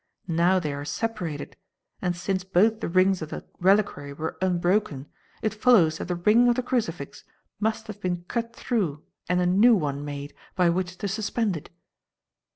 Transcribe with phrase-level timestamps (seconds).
[0.27, 1.55] Now they are separated,
[2.01, 5.07] and since both the rings of the reliquary were unbroken,
[5.43, 7.23] it follows that the ring of the crucifix
[7.59, 11.69] must have been cut through and a new one made, by which to suspend it."